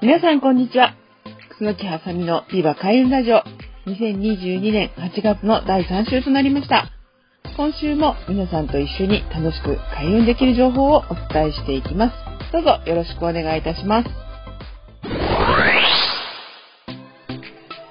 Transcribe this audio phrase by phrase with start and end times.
[0.00, 0.94] 皆さんこんにちは。
[1.58, 3.42] 楠木はさみのビバ開運ラジオ
[3.88, 6.88] 2022年8月の第3週となりました。
[7.56, 11.02] 今週も皆さんと一緒に楽しく開運できる情報をお
[11.34, 12.14] 伝えしていきます。
[12.52, 14.08] どうぞよろしくお願いいたします。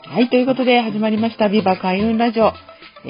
[0.05, 2.53] はい、ということで始まりました、ビバ開運ラジオ。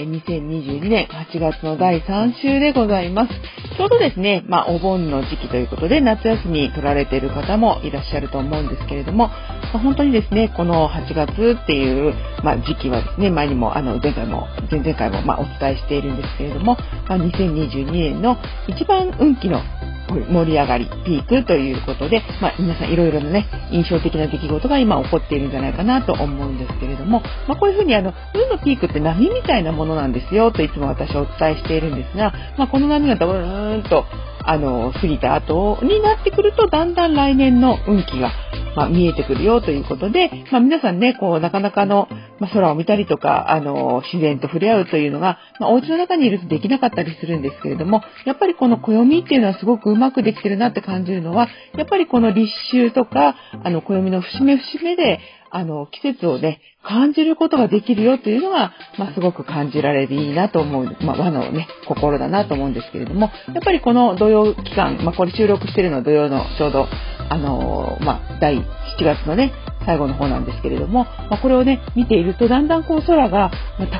[0.06, 3.30] 2022年8月の第3週でございます。
[3.78, 9.34] ちょうどですね、まあお盆の時期ということで夏休み取られている方もいらっしゃると思うんですけれども、ま
[9.76, 12.14] あ、本当にですね、この8月っていう、
[12.44, 19.62] まあ、時期はですね、前にもあの前回も前々回もまお伝えしているんですけれども、ま、2022年の一番運気の
[20.08, 34.06] 盛り上がり、ピークということで、まあ、皆さんいろいろなね、印象的な出来事が今起こっているんじゃないかなと思うんですけれども、まあ、こういうふうにあの、運のピークって波みたいなものなんですよといつも私はお伝えしているんですが、まあ、この波がドーンと、
[34.44, 38.32] あの、過ぎた後になってくると、だんだん来年の運気が、
[38.76, 42.08] ま、見えてくるよということで、まあ、皆さんね、こう、なかなかの、
[42.40, 66.88] まあ、空を見たりとか、あの、自然と触れ合うというのが、まあ、お家の中にいるとできなかったりするんですけれども、やっぱりこの暦っていうのはすごくうまくできてるなって感じるのは、やっぱりこの立秋とか、あの、暦の節目節目で、あの、季節をね、感じることができるよというのが、まあ、すごく感じられるいいなと思う、まあ、和のね、心だなと思うんですけれども、やっぱりこの土曜期間、まあ、これ収録してるのは土曜のちょうど、
[67.30, 68.64] あの、まあ、第7
[69.04, 69.52] 月のね、
[69.88, 73.52] 最後の方なんですけれども、まあ、これをね、見ていると、だんだんこう空が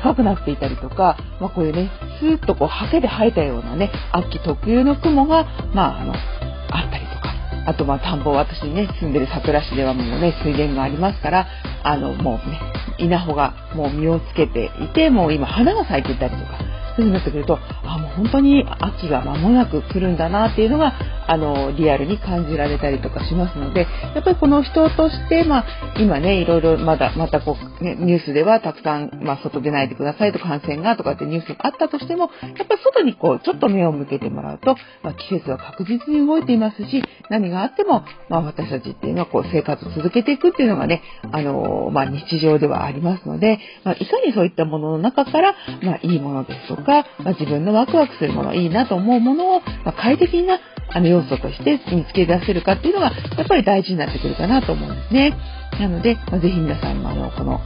[0.02, 1.90] 高くなっていたりとか、まあ、こういうね、
[2.20, 7.32] スーッとこう、ハケで生えたようなね、秋特有の雲が、まあ、あの、あったりとか、
[7.66, 11.46] あとまあ田んぼ、私ね、住んでる桜市ではもうね、水田がありますから、
[11.82, 12.60] あの、もうね、
[12.98, 16.58] 稲穂がもう実をつけていて、もう今花が咲いていたりとか、
[16.96, 20.92] そういうふうになってくると、あ、もう本当に秋が間もなく来るんだなっていうのが、
[21.28, 25.64] あの、リアルに感じられたりとかしますので、やっぱりこの人として、まあ、
[25.98, 50.58] 今ね、いろいろまだ、またこう、ね、ニュースではたくさん、まあ、外出ないでくださいと感染がとかってニュースがあったとしても、やっぱり外にこう、ちょっと目を向けてもらうと、まあ、季節は確実に動いていますし、何があっても、まあ、私たちっていうのはこう、生活を続けていくっていうのがね、あの、まあ、日常ではありますので、まあ、いかにそういったものの中から、まあ、いいものですとか、まあ、自分のワクワクするもの、いいなと思うものを、まあ、快適な
[50.90, 55.34] あの要素として見つけ出せるかっていうのが、やっぱり大事になってくるかなと思うんですね。
[55.78, 57.60] なので、まあ、ぜひ皆さんもあの、この、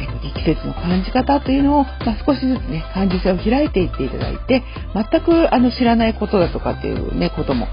[0.00, 4.62] えっと、季節の感じ方というのを、まあ、少しずつね、感受性を開いていっていただいて、
[4.94, 7.66] 全くあの知らないことだとかっていうね、ことも、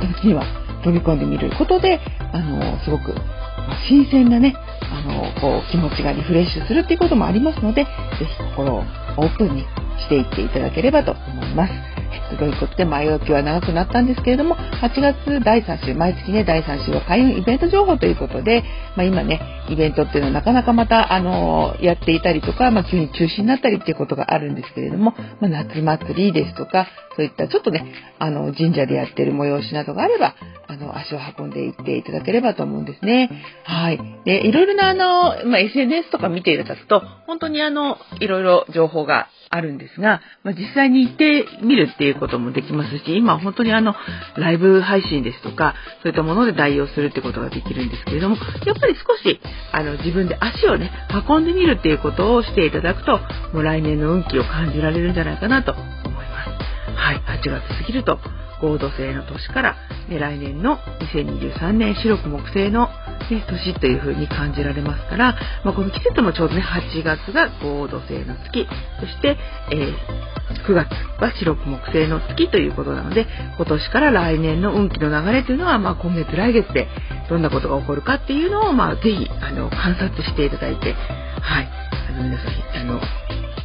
[0.00, 0.44] 全く気には
[0.82, 2.00] 飛び込んでみることで、
[2.32, 4.54] あの、すごく、ま、新鮮なね、
[4.90, 7.90] あの、こう、気持ちがリフレッシュするっていうこともありますので、ぜ
[8.20, 8.78] ひ心を
[9.16, 9.62] オープンに
[9.98, 11.95] していっていただければと思います。
[12.36, 18.62] ということで、前置きは長くなったんですけれども、8月第3週、毎月ね、第3週は開運イベント情報ということで、
[18.96, 26.86] まあ、今ね、イベントっていうのはなかなかまた、あの、やっていたりとか、まあ、急に中止になったりっていうことがあるんですけれども、まあ、夏祭りですとか、
[27.16, 27.84] そういったちょっとね、
[28.18, 30.34] あの、神社でやってる催しなどがあれば、
[30.68, 33.30] あの、足を運んでいっていただければと思うんですね。
[33.64, 34.00] はい。
[34.24, 43.94] で、いろいろなあの、まあ、SNS とか見ていただくと、本当にあの、いろいろ情報があるんですが、まあ、実際に行ってみるっていうこともできますし、今本当にあの、
[44.36, 49.40] ライブ配信ですとか、そういったもので代用するってことができるんですけれども、やっぱり少し、
[49.72, 50.90] あの、自分で足をね、
[51.28, 53.18] 運んでみるっていうことをしていただくと、
[53.52, 56.96] もう来年の運気を感じられるんじゃないかなと思います。
[56.96, 58.18] はい、8月過ぎると、
[58.60, 59.76] 合土星の年から、
[60.08, 60.78] ね、来年の
[61.14, 62.88] 2023年白く木星の、
[63.30, 68.66] ね、年という風に感じられますから、まあ、この季節もちょうどね、8月が合土星の月、
[69.00, 69.36] そして、
[69.72, 70.88] えー、9月
[71.20, 73.26] は白く木星の月ということなので、
[73.56, 76.88] 今年から来年の運気の流れというのは、まあ、今月来月で
[77.28, 80.94] どんなことが起こるかっていうのを、まあ、ぜひ、あの、観察していただいて、
[81.40, 81.68] はい、
[82.08, 83.00] あの、皆さん、あの、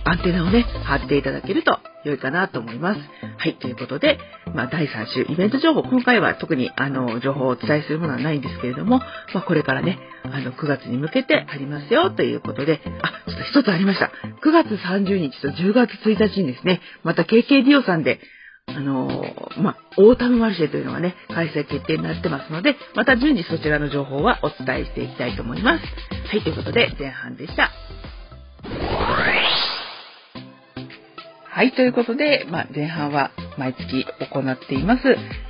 [0.03, 3.01] アンテナをね、貼っていただけると良いかなと思います。
[3.37, 4.17] はい、ということで、
[4.53, 8.99] まあ、第3週イベント情報、今回は特にあの、情報をお伝えするものはないんですけれども、
[9.33, 14.11] まあ、これからね、あの、9月に向けてありますよということで、あ、ちょっと一つありました。
[14.43, 18.19] 9月30日と10月1日にですね、また KK ディオさんで、
[18.67, 25.85] あのー、まあ、オータムマルシェというのがね、開催決定になってますので、また順次そちらの情報はお伝えしていきたいと思います。
[26.27, 27.71] はい、ということで前半でした。
[31.53, 35.01] はい、ということで、まあ、前半は毎月行っています、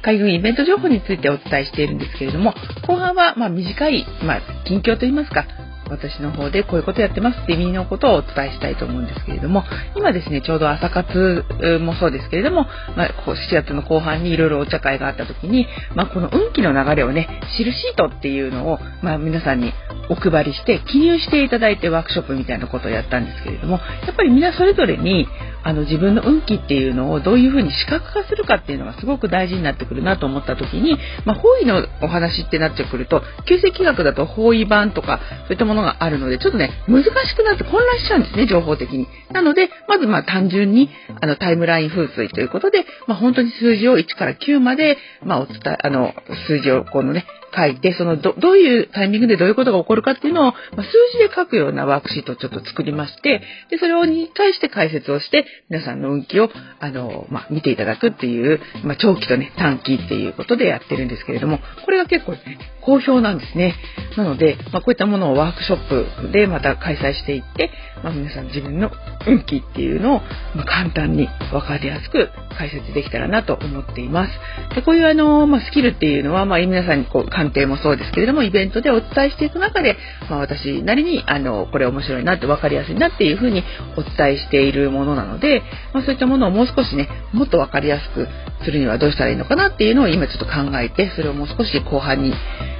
[0.01, 2.55] 海軍イベント情報についてお伝えしているんですけれども、
[2.87, 5.45] 後半は、ま短い、まあ、近況といいますか、
[5.91, 9.63] 私の方でこういうことやってますって意味のことをお伝えしたいと思うんですけれども、
[9.95, 11.45] 今ですね、ちょうど朝活
[11.81, 12.65] もそうですけれども、
[12.97, 17.27] まあ、7月の後半にいろいろお茶会があった時に、まあ、この運気の流れをね、
[17.57, 19.71] 知るシートっていうのを、まあ、皆さんに
[20.09, 25.27] お配りして記入していただいてワークショップみたいなことをやったんですけれども、やっぱり皆それぞれに
[25.63, 39.07] あの自分の運気っていうのをどういうふうに視覚化するかっていうのがすごく大事になってくるなと思った時に、まあ、方位のお話ってなってくると、旧石学だと方位版とかそういったものがあるので、ちょっとね、難しくなって混乱しちゃうんですね、情報的に。
[39.31, 40.89] なので、まずまあ単純に
[41.21, 46.13] あのタイムライン風水ということで、まあ、本当に数字を1から9まで、まあ、お伝え、あの、
[46.47, 47.25] 数字をこのね、
[47.55, 56.49] 書いて、そのど、どういうタイミングでどういうことが起こるかっていうのを、まあ、数字で書くようなワークシートをちょっと作りまして、で、それをに対して解説をして、皆さんの運気を、
[56.79, 63.75] あの、まあ、見ていただくっていう、まあ、長期とね、短期っていうことでやってるんですけれども、これが結構ね、好評なんですね。
[64.17, 67.71] なので、まあ、こういったものをワークショップでまた開催していって、
[68.03, 68.91] まあ、皆さん自分の
[69.27, 70.21] 運気っていうのを、
[70.55, 74.31] ま簡単に分かりやすく解説できたらなと思っています。
[74.75, 79.97] でこういうあの、まあ、スキルっていうのは、まあ、皆さんにこう鑑定もそうですけれどもイベントでお伝えしていく中で、
[80.29, 83.63] まあ、私なりにあのこれ面白いなって分かりやすいなっていうふうに
[83.97, 85.61] お伝えしているものなので、
[85.93, 88.27] ま、そういったものをもう少しねもっと分かりやすく
[88.63, 92.33] するにはどうしたらいいのかなっていうのを今ちょっと考えてそれをもう少し後半に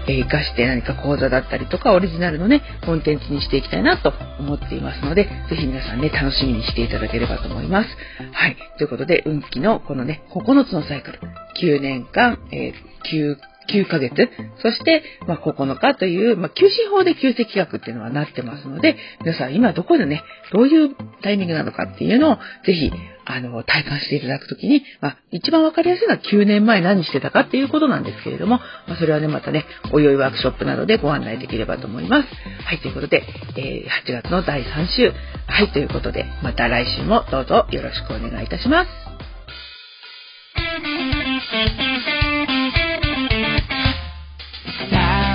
[0.07, 7.89] え、生かして何か講座だったりとかオリジナルのねコンテンツにしていきたいなと思っていますので是非皆さんね楽しみにしていただければと思います。
[8.31, 8.57] はい。
[8.77, 11.19] ということで運気のこのね9つのサイクル
[11.62, 14.30] 9年間、えー、9 9ヶ月、
[14.62, 22.36] そして、ま、9日という、まあ、休止法で休息学っていうのはなってますので、皆さん今どこでね、どういうタイミングなのかっていうのを、
[22.66, 22.92] ぜひ、
[23.25, 32.28] あの、体感していただくときに、まあ、一番わかりやすいのは9年前何してたかっていうことなんですけれども、まあ、それはね、またね、おいおいワークショップなどでご案内できればと思います。
[32.66, 33.24] はい、ということで、
[33.57, 35.14] えー、8月の第3週、
[35.48, 39.31] はい、ということで、また来週もどうぞよろしくお願いいたします。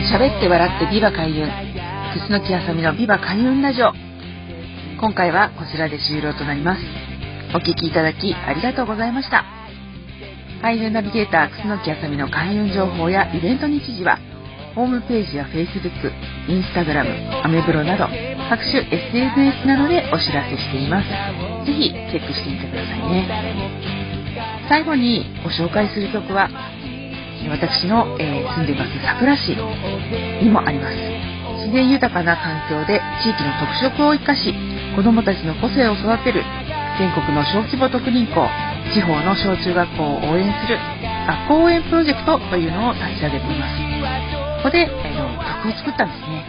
[0.07, 1.49] 喋って笑ってビバ開運。
[2.15, 3.93] 楠木あさみのビバ開運ラジオ。
[5.01, 6.83] 今回はこちらで終了となります。
[7.51, 9.45] お聴きいただきありがとうございました。
[10.63, 14.21] 開運ナビゲーター楠木あさみの開運情報やイベント日時は
[14.77, 15.91] ホームページや Facebook、
[16.47, 18.07] Instagram、アメブロなど
[18.49, 21.09] 各種 SNS などでお知らせしています。
[21.67, 23.27] ぜひチェックしてみてくださいね。
[24.69, 26.49] 最後にご紹介する曲は
[27.49, 29.55] 私の、えー、住んでいます桜市
[30.43, 30.97] にもあります。
[31.67, 34.55] 自然豊かな環境で地域の特色を生かし、
[34.95, 36.43] 子どもたちの個性を育てる
[36.99, 38.47] 全国の小規模特任校、
[38.95, 40.79] 地方の小中学校を応援する
[41.27, 43.75] 学校応援プロジェクトというのを立ち上げています。
[44.63, 46.45] ここで、えー、曲を作ったんですね。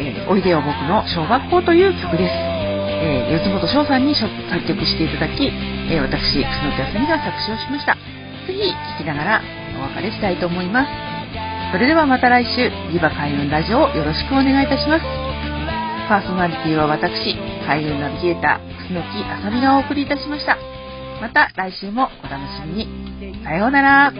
[0.00, 2.32] えー、おいでよ僕の小学校という曲です。
[3.02, 4.28] えー、四本翔さんに作
[4.66, 7.94] 曲していただき、えー、私、楠木あさみが作詞をしました。
[7.94, 9.42] ぜひ聴きながら
[9.80, 10.88] お別れしたいと思います。
[11.72, 15.04] それではまた来週、リバ開運ラジオをよろしくお願いいたします。
[16.08, 20.58] パーソナリティは私、海運ナビゲーター、楠木あさみがお送りいたしました。
[21.20, 23.44] また来週もお楽しみに。
[23.44, 24.12] さようなら。